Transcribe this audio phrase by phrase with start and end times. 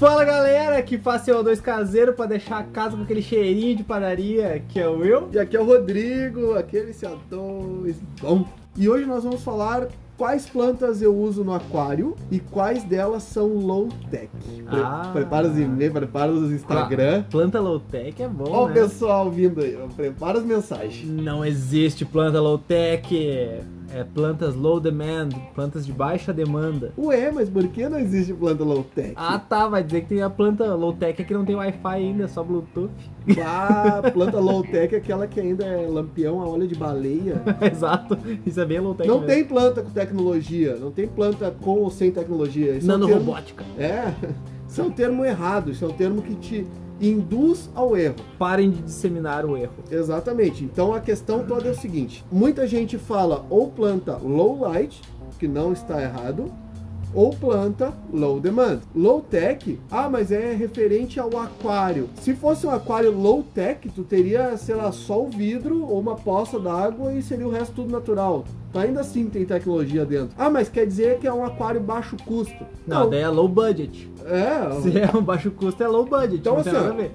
[0.00, 4.64] Fala galera, que faz CO2 caseiro pra deixar a casa com aquele cheirinho de padaria,
[4.66, 5.28] que é o eu.
[5.30, 8.46] E aqui é o Rodrigo, aquele CO2 bom.
[8.78, 13.48] E hoje nós vamos falar quais plantas eu uso no aquário e quais delas são
[13.48, 14.30] low tech.
[14.70, 15.10] Pre Ah.
[15.12, 17.24] Prepara os e-mails, prepara os Instagram.
[17.24, 18.74] Planta low tech é bom, Ó o né?
[18.74, 21.06] pessoal vindo aí, prepara as mensagens.
[21.06, 23.06] Não existe planta low tech,
[23.92, 26.92] é plantas low demand, plantas de baixa demanda.
[26.96, 29.12] Ué, mas por que não existe planta low tech?
[29.16, 32.24] Ah tá, vai dizer que tem a planta low tech que não tem Wi-Fi ainda,
[32.24, 32.90] é só Bluetooth.
[33.44, 37.42] Ah, planta low tech é aquela que ainda é lampião a óleo de baleia.
[37.70, 38.16] Exato,
[38.46, 39.28] isso é bem low tech Não mesmo.
[39.28, 42.76] tem planta com tecnologia, não tem planta com ou sem tecnologia.
[42.76, 43.64] Isso é um termo- Nanorobótica.
[43.78, 44.12] É,
[44.68, 46.66] isso é um termo errado, isso é um termo que te
[47.00, 48.16] induz ao erro.
[48.38, 49.72] Parem de disseminar o erro.
[49.90, 50.64] Exatamente.
[50.64, 55.00] Então a questão toda é o seguinte: muita gente fala ou planta low light,
[55.38, 56.52] que não está errado,
[57.14, 58.80] ou planta low demand.
[58.94, 62.08] Low tech, ah, mas é referente ao aquário.
[62.20, 66.16] Se fosse um aquário low tech, tu teria, sei lá, só o vidro ou uma
[66.16, 68.44] poça d'água e seria o resto tudo natural.
[68.68, 70.30] Então, ainda assim tem tecnologia dentro.
[70.38, 72.64] Ah, mas quer dizer que é um aquário baixo custo.
[72.86, 74.08] Não, daí é low budget.
[74.24, 76.36] É, Se é um baixo custo, é low budget.
[76.36, 77.10] Então, não assim,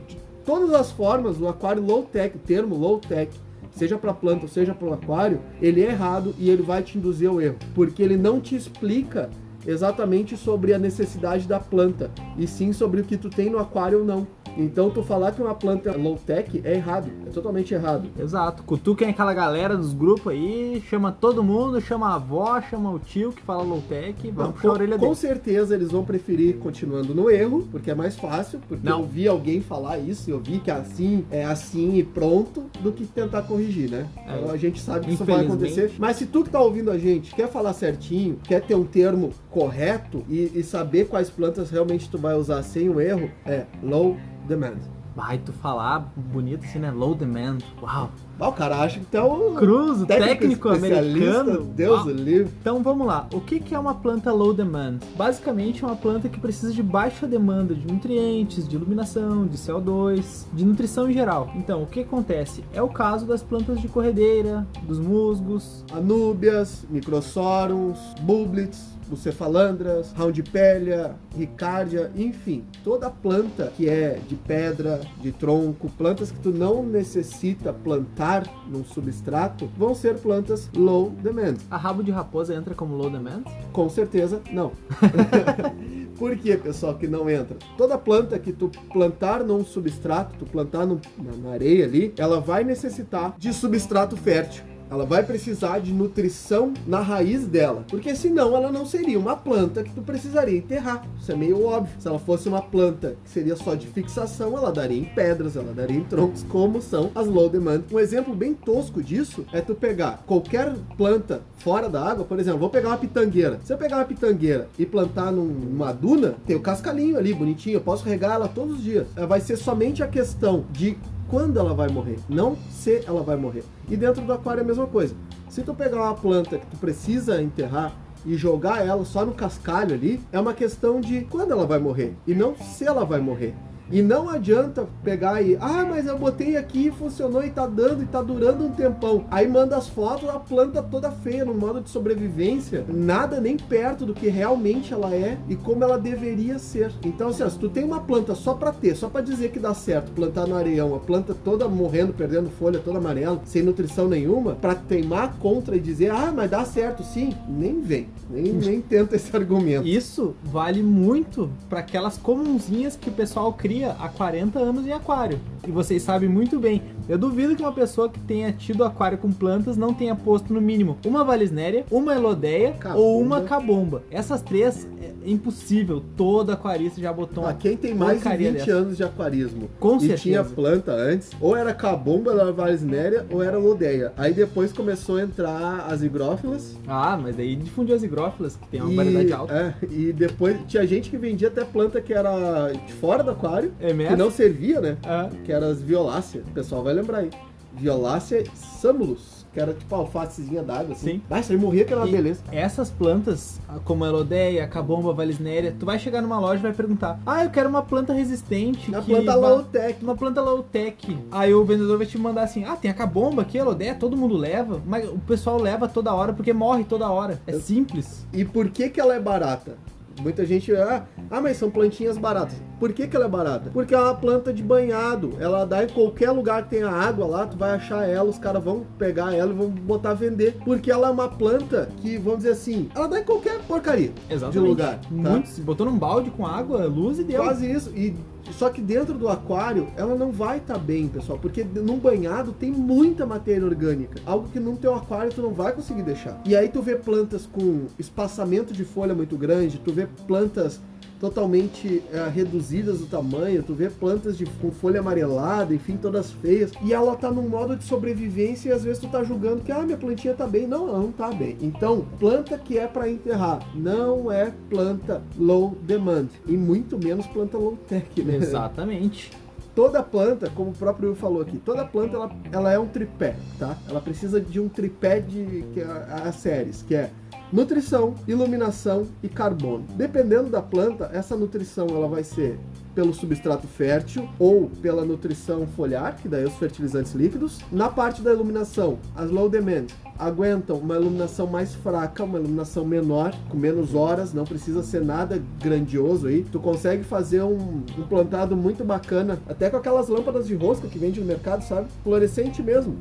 [0.45, 3.31] todas as formas, o aquário low tech, termo low tech,
[3.71, 6.97] seja para planta ou seja para o aquário, ele é errado e ele vai te
[6.97, 9.29] induzir ao erro, porque ele não te explica
[9.65, 13.99] exatamente sobre a necessidade da planta, e sim sobre o que tu tem no aquário
[13.99, 14.27] ou não.
[14.57, 18.07] Então, tu falar que uma planta é low tech é errado, é totalmente errado.
[18.17, 18.63] Exato.
[18.63, 23.31] Cutuquem aquela galera dos grupos aí, chama todo mundo, chama a avó, chama o tio
[23.31, 25.15] que fala low tech, Não, vamos puxar a com, orelha com dele.
[25.15, 28.99] certeza eles vão preferir continuando no erro, porque é mais fácil, porque Não.
[28.99, 32.91] eu vi alguém falar isso, eu vi que é assim, é assim e pronto, do
[32.91, 34.07] que tentar corrigir, né?
[34.27, 34.37] É.
[34.37, 35.91] Então a gente sabe que isso vai acontecer.
[35.97, 39.33] Mas se tu que tá ouvindo a gente quer falar certinho, quer ter um termo
[39.49, 44.17] correto e, e saber quais plantas realmente tu vai usar sem o erro, é low
[44.45, 44.77] demand.
[45.15, 46.91] Vai tu falar bonito assim, né?
[46.91, 47.59] Low demand.
[47.81, 48.11] Uau.
[48.39, 51.63] Ah, o cara acha que tu é o Cruz, o técnico especialista, americano.
[51.75, 52.07] Deus Uau.
[52.07, 52.53] o livre.
[52.59, 53.27] Então vamos lá.
[53.33, 54.99] O que que é uma planta low demand?
[55.15, 60.45] Basicamente é uma planta que precisa de baixa demanda de nutrientes, de iluminação, de CO2,
[60.51, 61.49] de nutrição em geral.
[61.55, 62.63] Então o que acontece?
[62.73, 72.11] É o caso das plantas de corredeira, dos musgos, Anúbias, Microsorums, Bublets, Bucefalandras, Roundpellia, Ricardia,
[72.15, 78.24] enfim, toda planta que é de pedra, de tronco, plantas que tu não necessita plantar
[78.67, 81.55] num substrato, vão ser plantas low demand.
[81.69, 83.43] a rabo de raposa entra como low demand?
[83.71, 84.71] Com certeza, não.
[86.17, 87.57] Por que, pessoal, que não entra?
[87.77, 90.99] Toda planta que tu plantar num substrato, tu plantar no-
[91.43, 94.63] na areia ali, ela vai necessitar de substrato fértil.
[94.89, 99.83] Ela vai precisar de nutrição na raiz dela, porque senão ela não seria uma planta
[99.83, 101.05] que tu precisaria enterrar.
[101.19, 101.95] Isso é meio óbvio.
[101.99, 105.73] Se ela fosse uma planta que seria só de fixação, ela daria em pedras, ela
[105.73, 107.81] daria em troncos, como são as low demand.
[107.91, 112.59] Um exemplo bem tosco disso é tu pegar qualquer planta fora da água, por exemplo,
[112.59, 113.59] vou pegar uma pitangueira.
[113.63, 117.75] Se eu pegar uma pitangueira e plantar num- numa duna, tem o cascalhinho ali, bonitinho,
[117.77, 119.07] eu posso regar ela todos os dias.
[119.15, 120.95] Ela Vai ser somente a questão de
[121.29, 123.63] quando ela vai morrer, não se ela vai morrer.
[123.89, 125.15] E dentro do aquário é a mesma coisa.
[125.49, 127.93] Se tu pegar uma planta que tu precisa enterrar
[128.25, 132.15] e jogar ela só no cascalho ali, é uma questão de quando ela vai morrer
[132.27, 133.53] e não se ela vai morrer.
[133.91, 138.05] E não adianta pegar e, ah, mas eu botei aqui, funcionou e tá dando e
[138.05, 139.25] tá durando um tempão.
[139.29, 144.05] Aí manda as fotos, a planta toda feia, no modo de sobrevivência, nada nem perto
[144.05, 146.91] do que realmente ela é e como ela deveria ser.
[147.03, 149.59] Então, assim, ó, se tu tem uma planta só pra ter, só pra dizer que
[149.59, 154.07] dá certo, plantar no areião, a planta toda morrendo, perdendo folha, toda amarela, sem nutrição
[154.07, 158.81] nenhuma, pra teimar contra e dizer, ah, mas dá certo sim, nem vem, nem, nem
[158.81, 159.87] tenta esse argumento.
[159.87, 165.39] Isso vale muito para aquelas comunzinhas que o pessoal cria há 40 anos em aquário.
[165.67, 166.81] E vocês sabem muito bem.
[167.07, 170.59] Eu duvido que uma pessoa que tenha tido aquário com plantas não tenha posto no
[170.61, 172.99] mínimo uma valisnéria, uma elodeia Cabomba.
[172.99, 174.03] ou uma cabomba.
[174.09, 176.01] Essas três é impossível.
[176.17, 178.71] Todo aquarista já botou Ah, quem tem mais de porcaria 20 dessa.
[178.71, 180.21] anos de aquarismo Com e certeza.
[180.21, 184.11] tinha planta antes, ou era cabomba da Valisnéria ou era lodeia.
[184.17, 186.75] Aí depois começou a entrar as higrófilas.
[186.87, 189.53] Ah, mas daí difundiu as higrófilas, que tem uma e, variedade alta.
[189.53, 193.71] é, e depois tinha gente que vendia até planta que era de fora do aquário,
[193.79, 194.97] É que não servia, né?
[195.03, 196.43] Ah, Que era as violáceas.
[196.47, 197.29] O pessoal vai lembrar aí.
[197.73, 201.15] Violácea samulus, que era tipo alfacezinha d'água, assim.
[201.15, 201.21] Sim.
[201.57, 202.41] Morria uma E beleza.
[202.49, 206.61] Essas plantas, como a elodeia, a cabomba, a valisnéria, tu vai chegar numa loja e
[206.61, 208.95] vai perguntar: Ah, eu quero uma planta resistente.
[208.95, 210.01] A que planta ba- low tech.
[210.01, 211.17] Uma planta low tech.
[211.31, 214.15] Aí o vendedor vai te mandar assim: Ah, tem a cabomba aqui, a elodeia, todo
[214.15, 214.81] mundo leva.
[214.85, 217.41] Mas o pessoal leva toda hora porque morre toda hora.
[217.45, 218.25] É Eu- simples.
[218.31, 219.77] E por que que ela é barata?
[220.21, 222.55] Muita gente, ah, ah, mas são plantinhas baratas.
[222.79, 223.69] Por que, que ela é barata?
[223.71, 225.33] Porque é uma planta de banhado.
[225.39, 228.63] Ela dá em qualquer lugar que tenha água lá, tu vai achar ela, os caras
[228.63, 230.57] vão pegar ela e vão botar a vender.
[230.63, 234.61] Porque ela é uma planta que, vamos dizer assim, ela dá em qualquer porcaria Exatamente.
[234.63, 234.99] de lugar.
[234.99, 235.07] Tá?
[235.09, 237.43] Muito, se botou num balde com água, luz e deu.
[237.43, 237.91] Quase isso.
[237.95, 238.15] E
[238.51, 242.71] só que dentro do aquário ela não vai estar bem, pessoal, porque num banhado tem
[242.71, 246.41] muita matéria orgânica, algo que num teu aquário tu não vai conseguir deixar.
[246.45, 250.79] E aí tu vê plantas com espaçamento de folha muito grande, tu vê plantas
[251.19, 256.71] totalmente é, reduzidas do tamanho, tu vê plantas de, com folha amarelada, enfim, todas feias,
[256.83, 259.81] e ela tá num modo de sobrevivência e às vezes tu tá julgando que, ah,
[259.81, 260.67] minha plantinha tá bem.
[260.67, 261.57] Não, ela não tá bem.
[261.61, 267.57] Então, planta que é para enterrar não é planta low demand, e muito menos planta
[267.57, 268.35] low tech, né?
[268.35, 269.31] Exatamente.
[269.75, 273.35] Toda planta, como o próprio Will falou aqui, toda planta ela, ela é um tripé,
[273.59, 273.77] tá?
[273.89, 275.85] Ela precisa de um tripé de que, é
[276.23, 277.09] as séries, que é
[277.51, 279.85] nutrição, iluminação e carbono.
[279.95, 282.59] Dependendo da planta, essa nutrição ela vai ser
[282.95, 287.59] pelo substrato fértil ou pela nutrição foliar, que daí é os fertilizantes líquidos.
[287.71, 289.87] Na parte da iluminação, as low demand
[290.17, 295.41] aguentam uma iluminação mais fraca, uma iluminação menor, com menos horas, não precisa ser nada
[295.61, 296.45] grandioso aí.
[296.49, 300.97] Tu consegue fazer um, um plantado muito bacana, até com aquelas lâmpadas de rosca que
[300.97, 301.87] vende no mercado, sabe?
[302.01, 302.95] Fluorescente mesmo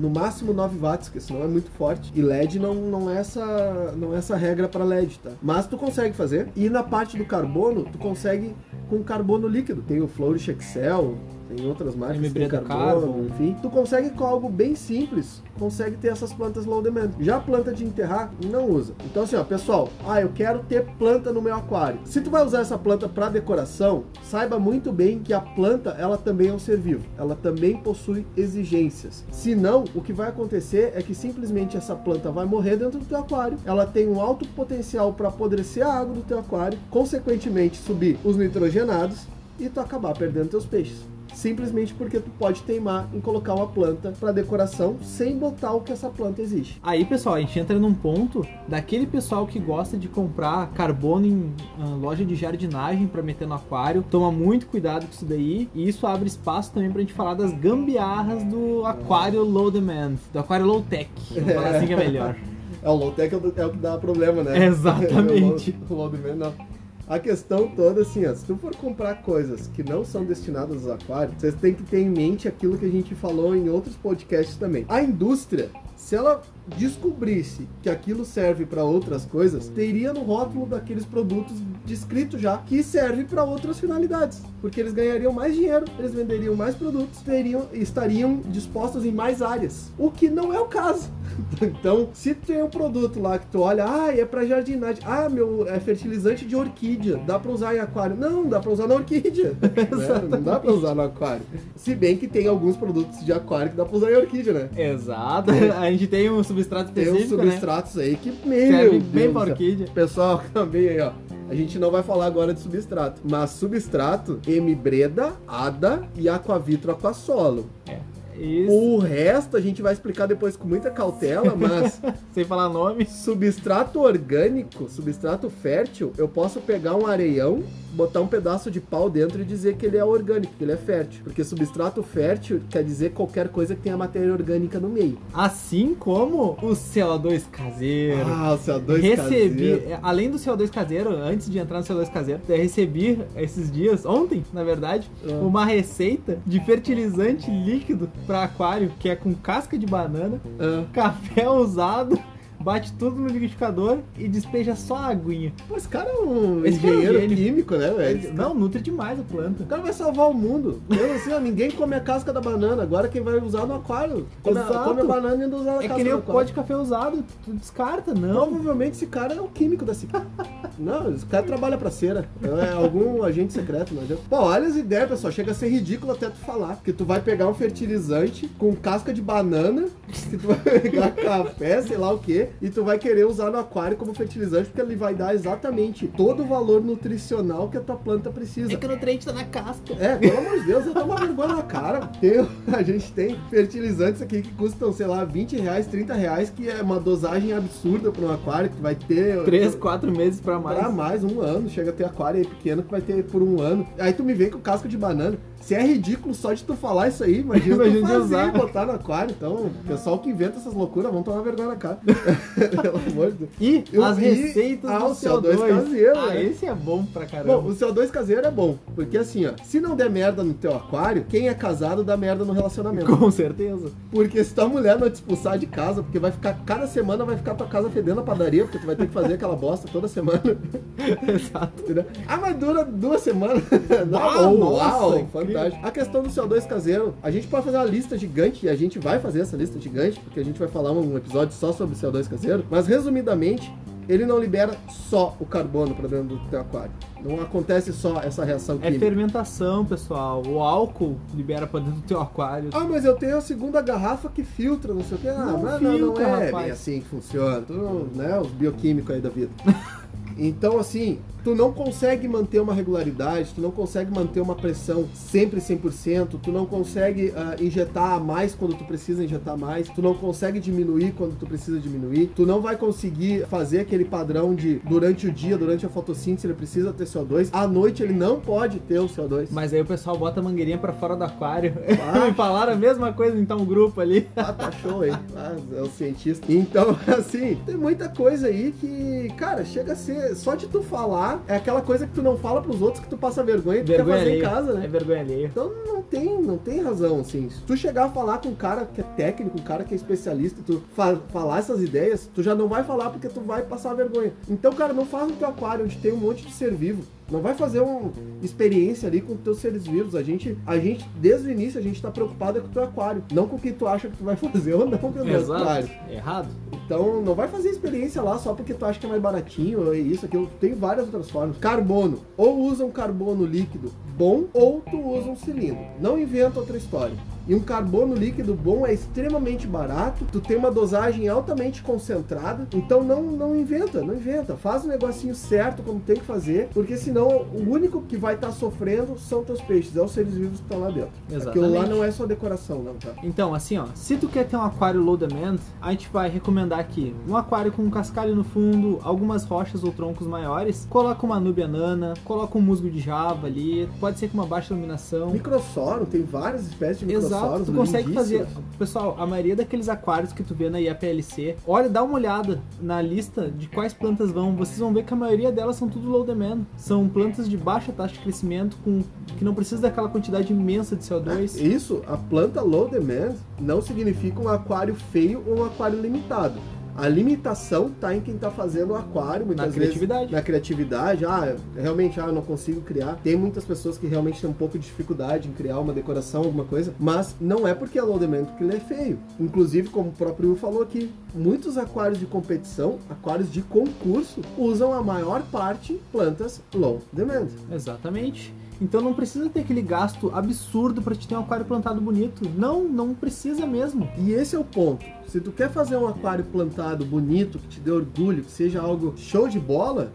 [0.00, 2.10] no máximo 9 watts, que senão é muito forte.
[2.14, 5.30] E LED não, não, é, essa, não é essa regra para LED, tá?
[5.42, 6.48] Mas tu consegue fazer.
[6.56, 8.54] E na parte do carbono, tu consegue
[8.88, 9.82] com carbono líquido.
[9.82, 11.16] Tem o Flourish Excel,
[11.54, 13.56] tem outras marcas que tem carbono, enfim.
[13.60, 17.10] Tu consegue com algo bem simples, consegue ter essas plantas low demand.
[17.18, 18.94] Já a planta de enterrar, não usa.
[19.04, 21.98] Então assim, ó, pessoal, ah, eu quero ter planta no meu aquário.
[22.04, 26.16] Se tu vai usar essa planta para decoração, saiba muito bem que a planta, ela
[26.16, 27.04] também é um ser vivo.
[27.18, 29.24] Ela também possui exigências.
[29.32, 33.04] Se não, o que vai acontecer é que simplesmente essa planta vai morrer dentro do
[33.04, 33.58] teu aquário.
[33.64, 38.36] Ela tem um alto potencial para apodrecer a água do teu aquário, consequentemente subir os
[38.36, 39.26] nitrogenados
[39.58, 41.00] e tu acabar perdendo teus peixes
[41.34, 45.92] simplesmente porque tu pode teimar em colocar uma planta para decoração sem botar o que
[45.92, 46.76] essa planta exige.
[46.82, 51.54] Aí, pessoal, a gente entra num ponto daquele pessoal que gosta de comprar carbono em
[51.78, 54.04] uh, loja de jardinagem para meter no aquário.
[54.10, 57.52] Toma muito cuidado com isso daí e isso abre espaço também pra gente falar das
[57.52, 61.10] gambiarras do aquário low demand, do aquário low tech.
[61.30, 62.36] Vamos falar assim que é melhor.
[62.82, 64.64] É, o low tech é o, é o que dá problema, né?
[64.64, 65.76] Exatamente.
[65.90, 66.79] o low, low demand não.
[67.10, 71.02] A questão toda, assim, ó, se tu for comprar coisas que não são destinadas aos
[71.02, 74.56] aquários, você tem que ter em mente aquilo que a gente falou em outros podcasts
[74.56, 74.86] também.
[74.88, 76.40] A indústria, se ela
[76.76, 82.82] descobrisse que aquilo serve para outras coisas, teria no rótulo daqueles produtos descrito já que
[82.82, 88.36] serve para outras finalidades, porque eles ganhariam mais dinheiro, eles venderiam mais produtos, teriam, estariam
[88.46, 91.10] dispostos em mais áreas, o que não é o caso.
[91.60, 95.66] então, se tem um produto lá que tu olha, ah, é para jardinagem, ah, meu,
[95.68, 98.16] é fertilizante de orquídea, dá para usar em aquário?
[98.16, 99.56] Não, dá para usar na orquídea.
[99.60, 100.28] né?
[100.30, 101.42] Não dá para usar no aquário.
[101.74, 104.90] Se bem que tem alguns produtos de aquário que dá para usar em orquídea, né?
[104.92, 105.50] Exato.
[105.78, 107.50] A gente tem um substrato específico, Tem uns né?
[107.50, 108.04] substratos né?
[108.04, 109.86] aí que, meu Serve Deus bem pra orquídea.
[109.92, 111.12] Pessoal, também aí, ó.
[111.48, 114.72] A gente não vai falar agora de substrato, mas substrato, M.
[114.74, 117.68] Breda, ADA e Aquavitro Aquasolo.
[117.88, 117.98] É.
[118.40, 118.72] Isso.
[118.72, 122.00] O resto a gente vai explicar depois com muita cautela, mas.
[122.32, 123.06] Sem falar nome.
[123.06, 129.40] Substrato orgânico, substrato fértil, eu posso pegar um areião, botar um pedaço de pau dentro
[129.42, 131.20] e dizer que ele é orgânico, que ele é fértil.
[131.24, 135.18] Porque substrato fértil quer dizer qualquer coisa que tenha matéria orgânica no meio.
[135.34, 138.20] Assim como o CO2 caseiro.
[138.26, 139.82] Ah, o CO2 recebi, caseiro.
[139.90, 144.06] é, Além do CO2 caseiro, antes de entrar no CO2 caseiro, eu recebi esses dias,
[144.06, 145.32] ontem, na verdade, Ah.
[145.42, 151.50] uma receita de fertilizante líquido para aquário, que é com casca de banana, Ah, café
[151.50, 152.16] usado,
[152.60, 155.52] bate tudo no liquidificador e despeja só a aguinha.
[155.68, 158.32] pô, esse cara é um Esse cara é um engenheiro químico, né, velho?
[158.32, 159.64] Não, nutre demais a planta.
[159.64, 160.80] O cara vai salvar o mundo.
[160.88, 162.84] Eu, assim, ó, ninguém come a casca da banana.
[162.84, 164.28] Agora quem vai usar no aquário.
[164.44, 166.44] Come, a, come a banana e ainda usar a É casca que nem o pó
[166.44, 168.46] de café usado, tu descarta, não.
[168.46, 170.24] Provavelmente esse cara é o químico da Cica.
[170.80, 172.26] Não, esse cara trabalha pra cera.
[172.42, 174.22] É algum agente secreto, não adianta.
[174.28, 175.32] Pô, olha as ideias, pessoal.
[175.32, 176.80] Chega a ser ridículo até tu falar.
[176.82, 181.82] Que tu vai pegar um fertilizante com casca de banana, que tu vai pegar café,
[181.82, 184.96] sei lá o que, e tu vai querer usar no aquário como fertilizante, porque ele
[184.96, 188.72] vai dar exatamente todo o valor nutricional que a tua planta precisa.
[188.72, 189.94] É que o nutriente tá na casca.
[189.98, 192.00] É, pelo amor de Deus, eu tô uma vergonha na cara.
[192.20, 192.30] Tem-
[192.72, 196.80] a gente tem fertilizantes aqui que custam, sei lá, 20 reais, 30 reais, que é
[196.82, 199.42] uma dosagem absurda para um aquário, que vai ter.
[199.44, 200.69] 3, 4 meses pra mais.
[200.78, 201.68] Pra mais, um ano.
[201.68, 203.86] Chega a ter aquário aí pequeno que vai ter por um ano.
[203.98, 205.36] Aí tu me vem com casco de banana.
[205.60, 208.48] Se é ridículo só de tu falar isso aí, imagina de fazer usar.
[208.48, 209.34] e botar no aquário.
[209.36, 211.98] Então, o pessoal que inventa essas loucuras vão tomar vergonha na cara.
[212.82, 213.50] Pelo amor de Deus.
[213.60, 215.68] E Eu as receitas do o CO2 CO2.
[215.68, 216.42] caseiro, Ah, né?
[216.44, 217.60] esse é bom pra caramba.
[217.60, 220.74] Bom, o CO2 caseiro é bom, porque assim, ó, se não der merda no teu
[220.74, 223.14] aquário, quem é casado dá merda no relacionamento.
[223.16, 223.90] Com certeza.
[224.10, 227.36] Porque se tua mulher não te expulsar de casa, porque vai ficar, cada semana vai
[227.36, 230.08] ficar tua casa fedendo a padaria, porque tu vai ter que fazer aquela bosta toda
[230.08, 230.40] semana,
[231.28, 231.82] Exato.
[231.82, 232.04] entendeu?
[232.28, 233.62] Ah, mas dura duas semanas.
[234.08, 235.86] Não, Ah, oh, nossa, uau, fantástico.
[235.86, 238.98] A questão do CO2 caseiro, a gente pode fazer uma lista gigante, e a gente
[238.98, 242.28] vai fazer essa lista gigante, porque a gente vai falar um episódio só sobre CO2
[242.28, 243.72] caseiro, mas resumidamente,
[244.08, 246.90] ele não libera só o carbono para dentro do teu aquário.
[247.22, 248.98] Não acontece só essa reação É química.
[249.04, 250.42] fermentação, pessoal.
[250.46, 252.70] O álcool libera pra dentro do teu aquário.
[252.72, 255.28] Ah, mas eu tenho a segunda garrafa que filtra, não sei o que.
[255.28, 256.64] Ah, Não não, não filtra, é rapaz.
[256.64, 257.60] bem assim que funciona.
[257.60, 259.50] Tu, não- né, os bioquímicos aí da vida.
[260.38, 265.60] Então, assim, tu não consegue manter uma regularidade, tu não consegue manter uma pressão sempre
[265.60, 270.60] 100%, tu não consegue ah, injetar mais quando tu precisa injetar mais, tu não consegue
[270.60, 275.32] diminuir quando tu precisa diminuir, tu não vai conseguir fazer aquele padrão de durante o
[275.32, 279.08] dia, durante a fotossíntese ele precisa ter CO2, à noite ele não pode ter o
[279.08, 279.48] CO2.
[279.50, 281.74] Mas aí o pessoal bota a mangueirinha pra fora do aquário.
[282.00, 282.26] Ah.
[282.26, 284.26] Me falaram a mesma coisa, então, o grupo ali.
[284.34, 285.12] Ah, tá show aí.
[285.36, 286.50] Ah, é o cientista.
[286.50, 290.19] Então, assim, tem muita coisa aí que, cara, chega a ser.
[290.34, 293.16] Só de tu falar, é aquela coisa que tu não fala pros outros que tu
[293.16, 294.38] passa vergonha e tu Vergonha quer fazer alheia.
[294.44, 294.84] em casa, né?
[294.84, 295.46] É vergonha alheia.
[295.46, 297.48] Então não tem, não tem razão, assim.
[297.50, 299.96] Se tu chegar a falar com um cara que é técnico, um cara que é
[299.96, 303.94] especialista, tu fa- falar essas ideias, tu já não vai falar porque tu vai passar
[303.94, 304.32] vergonha.
[304.48, 307.02] Então, cara, não faz no teu aquário onde tem um monte de ser vivo.
[307.30, 308.10] Não vai fazer uma
[308.42, 310.14] experiência ali com teus seres vivos.
[310.14, 313.22] A gente, a gente, desde o início, a gente tá preocupado com o teu aquário.
[313.32, 315.22] Não com o que tu acha que tu vai fazer ou não com o teu
[315.22, 315.88] aquário.
[316.08, 316.48] Errado.
[316.84, 319.98] Então não vai fazer experiência lá só porque tu acha que é mais baratinho, é
[319.98, 320.48] isso, aquilo.
[320.60, 321.56] Tem várias outras formas.
[321.58, 322.20] Carbono.
[322.36, 325.82] Ou usa um carbono líquido bom, ou tu usa um cilindro.
[325.98, 327.16] Não inventa outra história.
[327.48, 333.02] E um carbono líquido bom é extremamente barato, tu tem uma dosagem altamente concentrada, então
[333.02, 334.56] não, não inventa, não inventa.
[334.56, 338.52] Faz o negocinho certo como tem que fazer, porque senão o único que vai estar
[338.52, 341.10] sofrendo são teus peixes, é os seres vivos que estão lá dentro.
[341.26, 341.90] Aquilo lá Exatamente.
[341.90, 343.14] não é só decoração, não, tá?
[343.22, 346.78] Então, assim, ó, se tu quer ter um aquário low demand, a gente vai recomendar
[346.78, 351.40] aqui um aquário com um cascalho no fundo, algumas rochas ou troncos maiores, coloca uma
[351.40, 355.30] núbia nana, coloca um musgo de java ali, pode ser com uma baixa iluminação.
[355.30, 357.44] Microsoro, tem várias espécies de microsoros.
[357.44, 358.46] Exato, tu consegue fazer.
[358.78, 363.00] Pessoal, a maioria daqueles aquários que tu vê na IAPLC, olha, dá uma olhada na
[363.00, 364.54] lista de quais plantas vão.
[364.56, 366.60] Vocês vão ver que a maioria delas são tudo low demand.
[366.76, 369.02] São plantas de baixa taxa de crescimento, com
[369.36, 371.60] que não precisa daquela quantidade imensa de CO2.
[371.60, 376.60] Isso, a planta low demand não significa um aquário feio ou um aquário limitado.
[376.96, 380.32] A limitação tá em quem tá fazendo o aquário, muitas Na vezes criatividade.
[380.32, 381.24] na criatividade.
[381.24, 383.18] Ah, realmente, ah, eu não consigo criar.
[383.22, 386.64] Tem muitas pessoas que realmente têm um pouco de dificuldade em criar uma decoração, alguma
[386.64, 389.18] coisa, mas não é porque é low demand que ele é feio.
[389.38, 394.92] Inclusive, como o próprio Will falou aqui, muitos aquários de competição, aquários de concurso, usam
[394.92, 397.48] a maior parte plantas low demand.
[397.72, 398.52] Exatamente.
[398.80, 402.48] Então não precisa ter aquele gasto absurdo para te ter um aquário plantado bonito.
[402.56, 404.08] Não, não precisa mesmo.
[404.16, 405.04] E esse é o ponto.
[405.26, 409.14] Se tu quer fazer um aquário plantado bonito, que te dê orgulho, que seja algo
[409.16, 410.10] show de bola,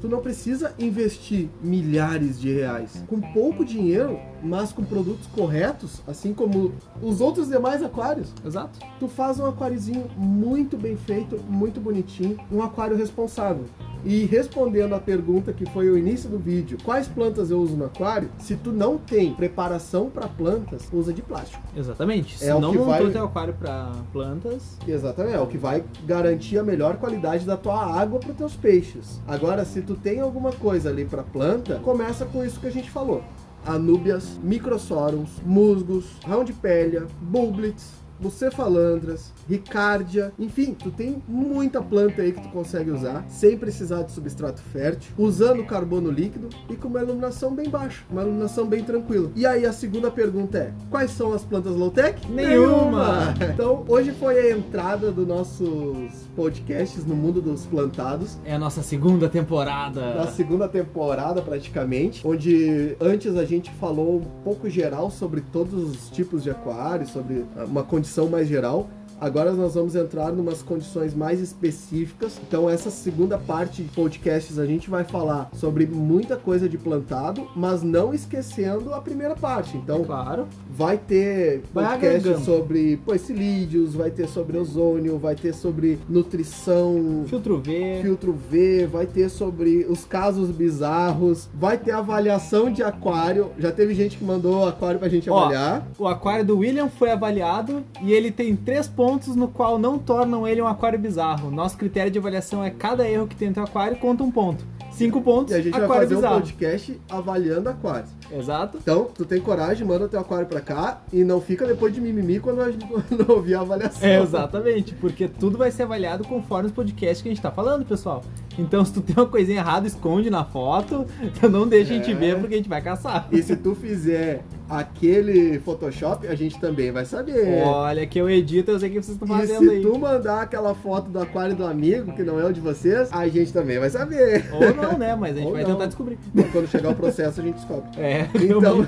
[0.00, 3.04] tu não precisa investir milhares de reais.
[3.06, 8.78] Com pouco dinheiro, mas com produtos corretos, assim como os outros demais aquários, Exato.
[8.98, 13.64] tu faz um aquáriozinho muito bem feito, muito bonitinho, um aquário responsável.
[14.04, 17.84] E respondendo a pergunta que foi o início do vídeo, quais plantas eu uso no
[17.84, 18.28] aquário?
[18.36, 21.62] Se tu não tem preparação para plantas, usa de plástico.
[21.76, 22.36] Exatamente.
[22.36, 25.56] Se É o não que montou vai- teu aquário para plantas, Exatamente, é o que
[25.56, 29.20] vai garantir a melhor qualidade da tua água para teus peixes.
[29.28, 32.90] Agora, se tu tem alguma coisa ali para planta, começa com isso que a gente
[32.90, 33.22] falou.
[33.64, 42.48] Anúbias, microsorums, musgos, roundpellia, bulblitz, bucefalandras, ricardia, enfim, tu tem muita planta aí que tu
[42.48, 47.68] consegue usar sem precisar de substrato fértil, usando carbono líquido e com uma iluminação bem
[47.68, 49.30] baixa, uma iluminação bem tranquila.
[49.34, 52.30] E aí a segunda pergunta é: quais são as plantas low-tech?
[52.30, 53.34] Nenhuma!
[53.52, 58.38] Então, hoje foi a entrada dos nossos podcasts no mundo dos plantados.
[58.44, 60.14] é a nossa segunda temporada.
[60.14, 66.10] Na segunda temporada, praticamente, onde antes a gente falou um pouco geral sobre todos os
[66.10, 68.86] tipos de aquários, sobre uma condição mais geral.
[69.22, 72.40] Agora nós vamos entrar em umas condições mais específicas.
[72.44, 77.46] Então, essa segunda parte de podcasts a gente vai falar sobre muita coisa de plantado,
[77.54, 79.76] mas não esquecendo a primeira parte.
[79.76, 80.48] Então, Claro.
[80.76, 82.44] Vai ter Vai podcast agregando.
[82.44, 88.00] sobre poecilídeos, vai ter sobre ozônio, vai ter sobre nutrição, Filtro V.
[88.02, 93.50] filtro V, vai ter sobre os casos bizarros, vai ter avaliação de aquário.
[93.56, 95.86] Já teve gente que mandou aquário pra gente Ó, avaliar.
[95.96, 99.98] O aquário do William foi avaliado e ele tem três pontos pontos no qual não
[99.98, 101.50] tornam ele um aquário bizarro.
[101.50, 104.64] Nosso critério de avaliação é cada erro que tem no teu aquário conta um ponto.
[104.90, 106.36] Cinco pontos, E a gente vai aquário fazer bizarro.
[106.36, 108.10] um podcast avaliando aquários.
[108.30, 108.78] Exato.
[108.80, 112.40] Então, tu tem coragem, manda teu aquário pra cá e não fica depois de mimimi
[112.40, 114.06] quando a gente não ouvir a avaliação.
[114.08, 117.84] É, exatamente, porque tudo vai ser avaliado conforme os podcasts que a gente tá falando,
[117.86, 118.22] pessoal.
[118.58, 121.06] Então, se tu tem uma coisinha errada, esconde na foto,
[121.50, 122.14] não deixa a gente É.
[122.14, 123.28] ver porque a gente vai caçar.
[123.32, 127.62] E se tu fizer aquele Photoshop, a gente também vai saber.
[127.64, 129.82] Olha, que eu edito, eu sei o que vocês estão E fazendo se aí.
[129.82, 133.26] tu mandar aquela foto do aquário do amigo, que não é o de vocês, a
[133.28, 134.44] gente também vai saber.
[134.52, 135.14] Ou não, né?
[135.14, 135.72] Mas a gente Ou vai não.
[135.72, 136.18] tentar descobrir.
[136.52, 137.82] Quando chegar o processo, a gente descobre.
[137.98, 138.86] É, Então,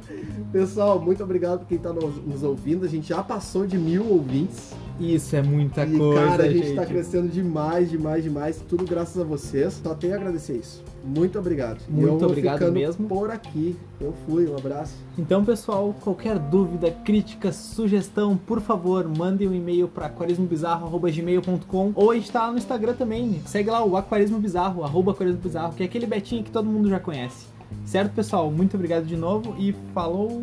[0.52, 2.84] pessoal, muito obrigado por quem tá nos, nos ouvindo.
[2.84, 4.72] A gente já passou de mil ouvintes.
[4.98, 6.76] Isso é muita e, coisa, cara, a gente, gente.
[6.76, 8.62] tá crescendo demais, demais, demais.
[8.68, 9.80] Tudo graças a vocês.
[9.82, 10.82] Só tenho a agradecer isso.
[11.04, 11.80] Muito obrigado.
[11.88, 13.06] Muito obrigado mesmo.
[13.06, 13.76] por aqui.
[14.00, 14.94] Eu fui, um abraço.
[15.16, 22.14] Então, pessoal, qualquer dúvida, crítica, sugestão, por favor, mandem um e-mail para aquarismobizarro.gmail.com ou a
[22.14, 23.40] gente tá lá no Instagram também.
[23.46, 26.88] Segue lá o Aquarismo Bizarro, arroba Aquarismo Bizarro, que é aquele betinho que todo mundo
[26.88, 27.46] já conhece.
[27.84, 28.50] Certo, pessoal?
[28.50, 30.42] Muito obrigado de novo e falou!